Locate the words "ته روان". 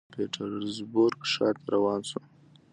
1.63-2.01